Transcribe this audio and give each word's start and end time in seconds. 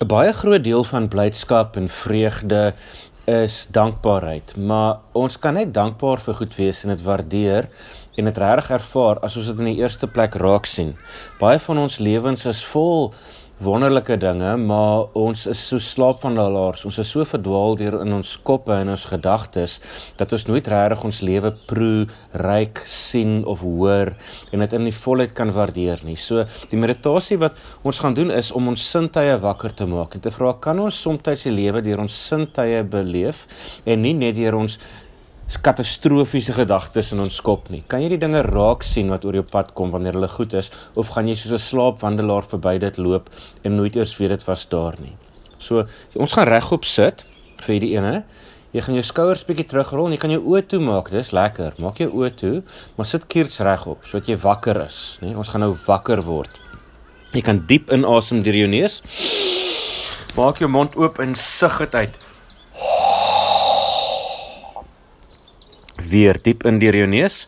'n 0.00 0.06
Baie 0.08 0.32
groot 0.32 0.62
deel 0.64 0.84
van 0.88 1.08
blydskap 1.12 1.74
en 1.76 1.88
vreugde 1.88 2.74
is 3.24 3.66
dankbaarheid, 3.70 4.54
maar 4.56 5.02
ons 5.12 5.38
kan 5.38 5.54
net 5.54 5.74
dankbaar 5.74 6.22
vir 6.24 6.36
goed 6.38 6.54
wees 6.56 6.80
en 6.84 6.94
dit 6.94 7.02
waardeer 7.04 7.68
en 8.16 8.24
dit 8.24 8.38
reg 8.40 8.70
ervaar 8.70 9.20
as 9.20 9.36
ons 9.36 9.50
dit 9.50 9.60
in 9.60 9.68
die 9.68 9.82
eerste 9.82 10.08
plek 10.08 10.38
raak 10.40 10.64
sien. 10.64 10.94
Baie 11.36 11.58
van 11.66 11.82
ons 11.84 11.98
lewens 11.98 12.46
is 12.48 12.64
vol 12.72 13.12
wonderlike 13.60 14.16
dinge, 14.16 14.54
maar 14.56 15.10
ons 15.20 15.42
is 15.50 15.60
so 15.68 15.78
slaapwandelaars. 15.84 16.86
Ons 16.88 16.98
is 17.02 17.10
so 17.12 17.26
verdwaal 17.28 17.76
deur 17.76 17.98
in 18.00 18.14
ons 18.16 18.30
koppe 18.46 18.72
en 18.72 18.88
ons 18.94 19.04
gedagtes 19.10 19.74
dat 20.16 20.32
ons 20.32 20.46
nooit 20.48 20.70
regtig 20.72 21.04
ons 21.04 21.18
lewe 21.28 21.50
proe, 21.68 22.06
ryk 22.40 22.80
sien 22.88 23.42
of 23.44 23.60
hoor 23.60 24.14
en 24.50 24.64
dit 24.64 24.76
in 24.78 24.88
die 24.88 24.94
volheid 24.96 25.34
kan 25.36 25.52
waardeer 25.52 26.00
nie. 26.08 26.16
So 26.16 26.46
die 26.72 26.80
meditasie 26.80 27.36
wat 27.42 27.60
ons 27.84 28.00
gaan 28.00 28.16
doen 28.16 28.32
is 28.32 28.48
om 28.56 28.72
ons 28.72 28.86
sintuie 28.94 29.36
wakker 29.44 29.76
te 29.76 29.88
maak 29.90 30.16
en 30.16 30.24
te 30.24 30.32
vra 30.32 30.54
kan 30.56 30.80
ons 30.80 30.96
soms 30.96 31.44
die 31.44 31.52
lewe 31.52 31.84
deur 31.84 32.00
ons 32.00 32.16
sintuie 32.30 32.80
beleef 32.88 33.44
en 33.84 34.00
nie 34.00 34.16
net 34.16 34.38
deur 34.40 34.56
ons 34.56 34.80
katastrofiese 35.58 36.52
gedagtes 36.54 37.12
in 37.12 37.20
ons 37.24 37.40
kop 37.42 37.70
nie. 37.70 37.82
Kan 37.90 38.04
jy 38.04 38.12
die 38.12 38.20
dinge 38.22 38.42
raak 38.46 38.84
sien 38.86 39.10
wat 39.10 39.24
oor 39.24 39.34
jou 39.40 39.42
pad 39.42 39.72
kom 39.74 39.90
wanneer 39.90 40.14
hulle 40.18 40.28
goed 40.30 40.54
is 40.54 40.70
of 40.94 41.10
gaan 41.14 41.26
jy 41.26 41.34
soos 41.34 41.52
'n 41.52 41.66
slaapwandelaar 41.66 42.46
verby 42.46 42.78
dit 42.78 42.98
loop 42.98 43.30
en 43.64 43.76
nooit 43.76 43.96
eers 43.96 44.16
weet 44.18 44.30
dit 44.30 44.44
was 44.46 44.68
daar 44.68 44.94
nie. 45.00 45.16
So, 45.58 45.84
ons 46.14 46.32
gaan 46.32 46.48
regop 46.48 46.84
sit 46.84 47.24
vir 47.60 47.74
hierdie 47.74 47.96
ene. 47.96 48.24
Jy 48.72 48.80
gaan 48.80 48.94
jou 48.94 49.02
skouers 49.02 49.44
bietjie 49.44 49.66
terugrol 49.66 50.06
en 50.06 50.12
jy 50.12 50.18
kan 50.18 50.30
jou 50.30 50.40
oë 50.40 50.62
toemaak. 50.70 51.10
Dis 51.10 51.32
lekker. 51.32 51.74
Maak 51.78 51.98
jou 51.98 52.10
oë 52.10 52.30
toe, 52.36 52.62
maar 52.96 53.06
sit 53.06 53.26
kiers 53.26 53.60
regop 53.60 54.04
sodat 54.06 54.28
jy 54.28 54.36
wakker 54.36 54.86
is, 54.86 55.18
né? 55.22 55.34
Ons 55.36 55.48
gaan 55.48 55.60
nou 55.60 55.74
wakker 55.86 56.22
word. 56.22 56.60
Jy 57.34 57.42
kan 57.42 57.66
diep 57.66 57.90
inasem 57.90 58.42
deur 58.42 58.54
jou 58.54 58.68
neus. 58.68 59.02
Maak 60.36 60.62
jou 60.62 60.68
mond 60.70 60.94
oop 60.96 61.18
en 61.18 61.34
sug 61.34 61.78
dit 61.78 61.94
uit. 61.94 62.29
Weer 66.10 66.38
diep 66.42 66.64
in 66.66 66.78
deur 66.82 66.96
jou 66.96 67.06
neus. 67.08 67.44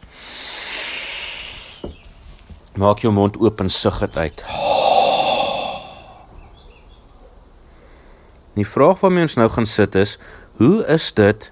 Maak 2.79 3.03
jou 3.05 3.13
mond 3.13 3.37
oop 3.43 3.61
en 3.61 3.71
sug 3.71 3.99
dit 4.01 4.17
uit. 4.17 4.45
Die 8.57 8.69
vraag 8.69 9.01
waarmee 9.01 9.27
ons 9.29 9.37
nou 9.41 9.49
gaan 9.51 9.67
sit 9.67 9.95
is: 9.99 10.19
Hoe 10.61 10.85
is 10.87 11.11
dit 11.17 11.51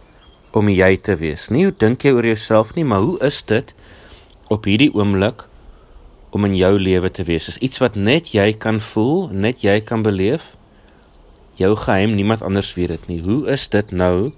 om 0.52 0.68
jy 0.68 0.96
te 0.96 1.16
wees? 1.16 1.48
Nie 1.48 1.66
hoe 1.68 1.76
dink 1.76 2.04
jy 2.04 2.12
oor 2.16 2.26
jouself 2.28 2.74
nie, 2.76 2.84
maar 2.84 3.04
hoe 3.04 3.18
is 3.24 3.42
dit 3.48 3.74
op 4.50 4.66
hierdie 4.68 4.92
oomblik 4.94 5.46
om 6.30 6.44
in 6.46 6.56
jou 6.56 6.74
lewe 6.78 7.10
te 7.10 7.24
wees? 7.24 7.48
Is 7.48 7.60
iets 7.64 7.80
wat 7.82 7.96
net 7.96 8.34
jy 8.34 8.52
kan 8.52 8.80
voel, 8.80 9.28
net 9.32 9.64
jy 9.64 9.80
kan 9.80 10.04
beleef? 10.06 10.54
Jou 11.60 11.74
geheim, 11.76 12.14
niemand 12.16 12.42
anders 12.42 12.74
weet 12.76 12.94
dit 12.94 13.08
nie. 13.08 13.20
Hoe 13.24 13.48
is 13.52 13.68
dit 13.68 13.90
nou? 13.90 14.32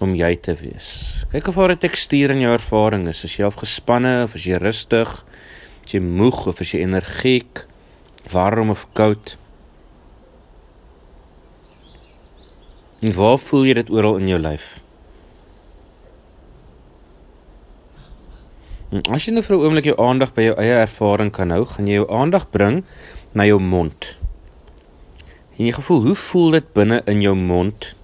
Om 0.00 0.14
jy 0.16 0.32
te 0.40 0.54
wees. 0.56 0.88
Kyk 1.30 1.48
of 1.52 1.54
daar 1.54 1.72
'n 1.72 1.78
tekstuur 1.78 2.30
in 2.30 2.40
jou 2.40 2.52
ervaring 2.52 3.08
is. 3.08 3.24
Is 3.24 3.36
jy 3.36 3.44
afgespanne 3.44 4.22
of 4.24 4.34
is 4.34 4.44
jy 4.44 4.56
rustig? 4.56 5.24
Is 5.84 5.92
jy 5.92 6.00
moeg 6.00 6.46
of 6.46 6.60
is 6.60 6.72
jy 6.72 6.80
energiek? 6.80 7.66
Warm 8.32 8.70
of 8.70 8.86
koud? 8.92 9.36
En 13.00 13.12
waar 13.14 13.38
voel 13.38 13.64
jy 13.64 13.74
dit 13.74 13.90
oral 13.90 14.16
in 14.16 14.28
jou 14.28 14.38
lyf? 14.38 14.80
As 18.90 19.24
jy 19.24 19.32
nou 19.32 19.42
vir 19.42 19.56
'n 19.56 19.60
oomblik 19.60 19.84
jou 19.84 19.96
aandag 19.98 20.34
by 20.34 20.42
jou 20.42 20.54
eie 20.58 20.80
ervaring 20.80 21.30
kan 21.30 21.50
hou, 21.50 21.64
gaan 21.64 21.86
jy 21.86 21.94
jou 21.94 22.10
aandag 22.10 22.50
bring 22.50 22.84
na 23.34 23.44
jou 23.44 23.60
mond. 23.60 24.16
En 25.58 25.66
jy 25.66 25.72
gevoel, 25.72 26.02
hoe 26.02 26.14
voel 26.14 26.50
dit 26.50 26.72
binne 26.72 27.02
in 27.06 27.20
jou 27.22 27.34
mond 27.34 27.94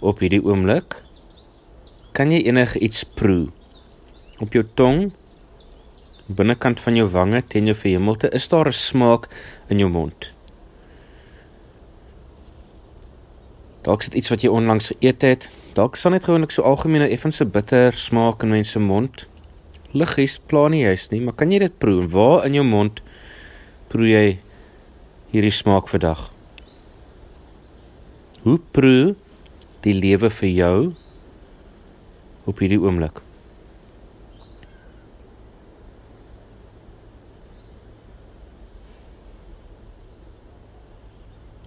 op 0.00 0.18
hierdie 0.18 0.42
oomblik? 0.42 1.02
Kan 2.12 2.32
jy 2.34 2.40
enige 2.42 2.80
iets 2.82 3.04
proe? 3.14 3.52
Op 4.42 4.54
jou 4.56 4.64
tong, 4.74 5.12
binnekant 6.26 6.80
van 6.82 6.96
jou 6.98 7.06
wange, 7.12 7.42
teen 7.46 7.68
jou 7.70 7.76
verhemelte, 7.78 8.30
is 8.34 8.48
daar 8.50 8.66
'n 8.66 8.72
smaak 8.72 9.28
in 9.68 9.78
jou 9.78 9.90
mond? 9.90 10.34
Dalk 13.82 14.02
is 14.02 14.08
dit 14.08 14.14
iets 14.14 14.28
wat 14.28 14.42
jy 14.42 14.48
onlangs 14.48 14.90
geëet 14.92 15.22
het. 15.22 15.52
Dalk 15.74 15.96
sal 15.96 16.10
net 16.10 16.24
gewoonlik 16.24 16.50
so 16.50 16.62
algemene 16.62 17.08
effense 17.08 17.44
bitter 17.44 17.92
smaak 17.92 18.42
in 18.42 18.50
mense 18.50 18.78
mond. 18.78 19.26
Liggies 19.92 20.38
pla 20.38 20.68
nie 20.68 20.82
juis 20.82 21.08
nie, 21.10 21.20
maar 21.20 21.34
kan 21.34 21.52
jy 21.52 21.58
dit 21.58 21.78
proe? 21.78 22.08
Waar 22.08 22.44
in 22.44 22.54
jou 22.54 22.64
mond 22.64 23.00
proe 23.88 24.08
jy 24.08 24.38
hierdie 25.30 25.54
smaak 25.54 25.88
vandag? 25.88 26.30
Hoe 28.42 28.58
proe 28.72 29.14
die 29.80 29.94
lewe 29.94 30.30
vir 30.30 30.48
jou 30.48 30.94
op 32.50 32.58
hierdie 32.62 32.80
oomblik. 32.82 33.22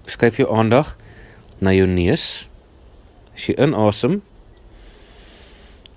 Skuif 0.04 0.38
jou 0.42 0.50
aandag 0.52 0.94
na 1.64 1.72
jou 1.74 1.88
neus. 1.88 2.46
As 3.34 3.48
jy 3.50 3.56
inasem, 3.58 4.20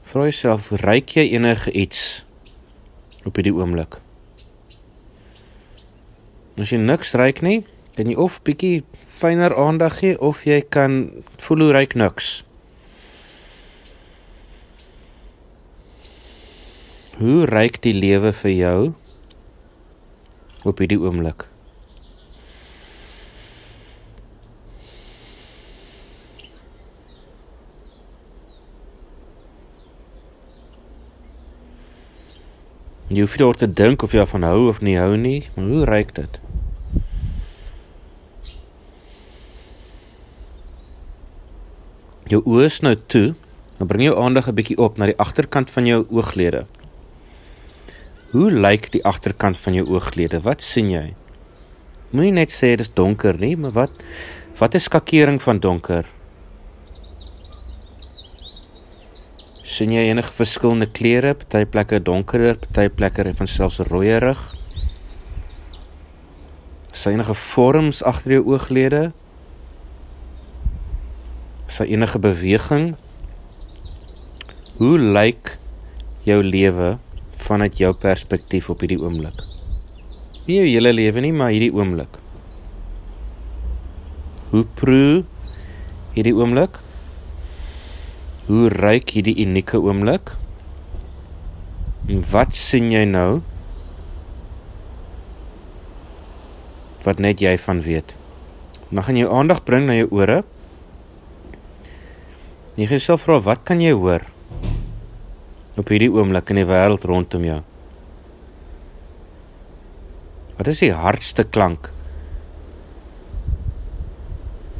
vra 0.08 0.30
jouself, 0.30 0.70
ruik 0.80 1.18
jy 1.18 1.26
enige 1.36 1.74
iets 1.76 2.22
op 3.28 3.36
hierdie 3.36 3.52
oomblik? 3.52 3.98
As 6.56 6.72
jy 6.72 6.80
niks 6.80 7.12
ruik 7.18 7.42
nie, 7.44 7.58
kan 7.98 8.08
jy 8.08 8.16
of 8.16 8.40
bietjie 8.46 8.86
fyner 9.18 9.52
aandag 9.56 9.98
gee 10.00 10.16
of 10.20 10.46
jy 10.48 10.62
kan 10.72 11.10
voel 11.44 11.66
hoe 11.66 11.74
ruik 11.76 11.96
niks. 11.98 12.38
Hoe 17.16 17.46
ryk 17.48 17.78
die 17.80 17.94
lewe 17.96 18.28
vir 18.36 18.50
jou 18.52 18.80
op 20.68 20.82
hierdie 20.82 20.98
oomblik? 21.00 21.46
Jy 33.08 33.24
hoef 33.24 33.40
oor 33.40 33.56
te 33.56 33.70
dink 33.80 34.04
of 34.04 34.12
jy 34.12 34.28
van 34.28 34.44
hou 34.44 34.68
of 34.68 34.84
nie 34.84 34.98
hou 35.00 35.16
nie, 35.16 35.48
maar 35.56 35.72
hoe 35.72 35.88
ryk 35.88 36.12
dit? 36.20 36.40
Jou 42.28 42.44
oë 42.44 42.68
is 42.68 42.82
nou 42.84 42.98
toe. 43.08 43.28
Dan 43.80 43.88
bring 43.88 44.04
jou 44.04 44.16
aandag 44.20 44.48
'n 44.48 44.60
bietjie 44.60 44.76
op 44.76 44.98
na 44.98 45.06
die 45.08 45.16
agterkant 45.16 45.70
van 45.70 45.86
jou 45.86 46.04
ooglede. 46.10 46.66
Hoe 48.30 48.50
lyk 48.50 48.90
die 48.92 49.04
agterkant 49.06 49.58
van 49.62 49.76
jou 49.78 49.86
ooglede? 49.94 50.42
Wat 50.42 50.62
sien 50.62 50.90
jy? 50.90 51.06
Moenie 52.10 52.34
net 52.40 52.50
sê 52.54 52.74
dit 52.74 52.82
is 52.86 52.92
donker 52.92 53.38
nie, 53.38 53.54
maar 53.56 53.74
wat 53.76 54.04
wat 54.56 54.74
is 54.74 54.86
skakering 54.88 55.38
van 55.42 55.60
donker? 55.60 56.06
sien 59.76 59.92
jy 59.92 60.06
enige 60.08 60.32
verskillende 60.32 60.86
kleure? 60.88 61.34
Party 61.36 61.66
plekke 61.68 61.98
donkerder, 62.00 62.56
party 62.72 62.88
plekke 62.96 63.26
het 63.26 63.36
van 63.36 63.50
selfs 63.50 63.82
rooierig. 63.90 64.40
Sien 66.96 67.18
enige 67.18 67.36
vorms 67.36 68.00
agter 68.06 68.38
jou 68.38 68.44
ooglede? 68.54 69.02
Sien 71.68 71.92
enige 71.92 72.22
beweging? 72.24 72.94
Hoe 74.78 74.96
lyk 74.96 75.58
jou 76.24 76.40
lewe 76.40 76.96
vanuit 77.46 77.78
jou 77.78 77.92
perspektief 77.94 78.70
op 78.72 78.82
hierdie 78.82 78.98
oomblik. 79.00 79.44
Nie 80.46 80.60
jou 80.60 80.66
hele 80.68 80.92
lewe 80.94 81.22
nie, 81.22 81.32
maar 81.34 81.52
hierdie 81.54 81.72
oomblik. 81.74 82.18
Hoe 84.50 84.64
proe 84.78 85.24
hierdie 86.14 86.34
oomblik? 86.34 86.78
Hoe 88.46 88.68
ruik 88.70 89.10
hierdie 89.14 89.36
unieke 89.42 89.78
oomblik? 89.82 90.34
En 92.06 92.22
wat 92.30 92.54
sien 92.54 92.92
jy 92.94 93.02
nou? 93.10 93.40
Wat 97.06 97.22
net 97.22 97.42
jy 97.42 97.56
van 97.62 97.82
weet. 97.82 98.14
Dan 98.90 99.02
gaan 99.06 99.18
jy 99.18 99.26
aandag 99.26 99.64
bring 99.66 99.88
na 99.88 99.98
jou 99.98 100.10
ore. 100.14 100.42
Jy 102.78 102.86
gaan 102.90 103.02
self 103.02 103.26
vra 103.26 103.40
wat 103.42 103.66
kan 103.66 103.82
jy 103.82 103.94
hoor? 103.98 104.26
op 105.76 105.90
hierdie 105.92 106.10
oomblik 106.12 106.50
in 106.52 106.60
die 106.62 106.68
wêreld 106.68 107.04
rondom 107.08 107.44
jou? 107.44 107.60
Wat 110.56 110.70
is 110.72 110.80
die 110.80 110.94
hardste 110.96 111.44
klank 111.44 111.90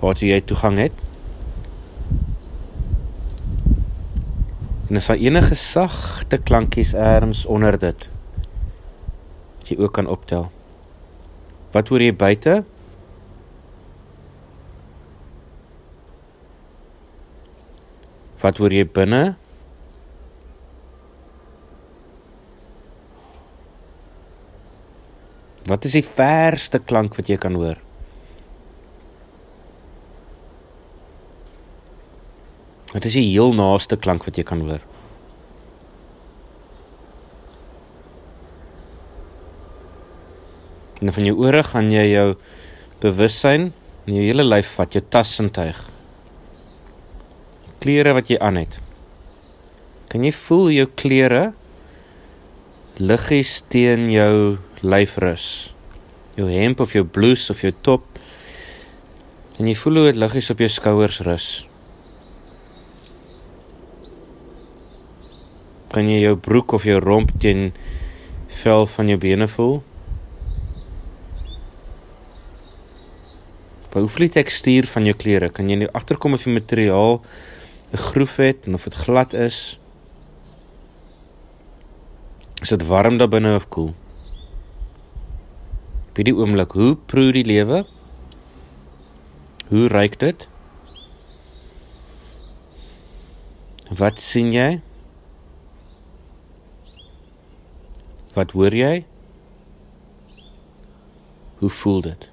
waartoe 0.01 0.29
jy 0.29 0.41
toegang 0.45 0.79
het? 0.81 1.05
En 4.87 5.01
as 5.01 5.09
daar 5.11 5.21
enige 5.21 5.57
sagte 5.59 6.39
klankies 6.39 6.95
ergens 6.95 7.47
onder 7.47 7.79
dit 7.79 8.11
wat 9.67 9.73
jy 9.75 9.83
ook 9.83 9.97
kan 9.99 10.07
optel. 10.07 10.45
Wat 11.75 11.89
hoor 11.91 12.03
jy 12.05 12.13
buite? 12.15 12.61
Wat 18.45 18.61
hoor 18.63 18.71
jy 18.71 18.85
binne? 18.87 19.35
Wat 25.67 25.85
is 25.85 25.97
die 25.99 26.05
verste 26.07 26.79
klank 26.79 27.17
wat 27.19 27.31
jy 27.31 27.39
kan 27.43 27.57
hoor? 27.59 27.81
Wat 32.93 33.09
is 33.09 33.17
die 33.19 33.27
heel 33.33 33.51
naaste 33.57 33.99
klank 33.99 34.29
wat 34.29 34.39
jy 34.39 34.45
kan 34.47 34.63
hoor? 34.63 34.85
En 41.03 41.13
van 41.13 41.27
jou 41.29 41.35
ore 41.43 41.61
gaan 41.67 41.91
jy 41.93 42.07
jou 42.13 42.29
bewussyn 43.03 43.73
in 44.07 44.15
jou 44.17 44.23
hele 44.23 44.47
lyf 44.47 44.71
vat, 44.79 44.95
jou 44.95 45.03
tassintuig. 45.03 45.77
Klere 47.83 48.15
wat 48.17 48.31
jy 48.31 48.39
aan 48.41 48.63
het. 48.63 48.79
Kan 50.09 50.25
jy 50.25 50.33
voel 50.47 50.71
jou 50.73 50.87
klere 50.95 51.51
liggies 52.97 53.59
teen 53.69 54.07
jou 54.15 54.57
lyf 54.87 55.17
rus? 55.23 55.47
Jou 56.37 56.49
hemp 56.51 56.81
of 56.81 56.93
jou 56.93 57.05
blouse 57.05 57.51
of 57.53 57.63
jou 57.65 57.73
top. 57.83 58.05
En 59.57 59.67
jy 59.69 59.75
voel 59.81 60.01
hoe 60.01 60.07
dit 60.11 60.21
liggies 60.21 60.51
op 60.53 60.61
jou 60.61 60.69
skouers 60.69 61.21
rus. 61.27 61.49
Kan 65.95 66.11
jy 66.13 66.21
jou 66.27 66.37
broek 66.37 66.77
of 66.77 66.85
jou 66.85 67.01
romp 67.01 67.33
teen 67.41 67.71
vel 68.63 68.87
van 68.97 69.13
jou 69.13 69.19
bene 69.21 69.49
voel? 69.49 69.79
Hoe 73.97 74.09
voel 74.13 74.27
die 74.27 74.35
tekstuur 74.35 74.85
van 74.93 75.07
jou 75.09 75.17
klere? 75.17 75.49
Kan 75.49 75.71
jy 75.73 75.79
nou 75.81 75.87
agterkom 75.97 76.37
of 76.37 76.43
die 76.45 76.53
materiaal 76.53 77.23
'n 77.93 78.03
groef 78.13 78.37
het 78.37 78.69
of 78.69 78.85
dit 78.85 78.95
glad 78.95 79.33
is? 79.33 79.79
Is 82.61 82.69
dit 82.69 82.87
warm 82.87 83.17
daar 83.19 83.29
binne 83.29 83.55
of 83.57 83.69
koel? 83.69 83.95
By 86.17 86.25
die 86.25 86.33
oomblik, 86.33 86.73
hoe 86.73 86.95
proe 87.13 87.29
die 87.37 87.45
lewe? 87.45 87.83
Hoe 89.69 89.89
ruik 89.93 90.15
dit? 90.23 90.47
Wat 94.01 94.23
sien 94.25 94.49
jy? 94.55 94.79
Wat 98.33 98.57
hoor 98.57 98.73
jy? 98.73 98.95
Hoe 101.61 101.71
voel 101.83 102.01
dit? 102.09 102.27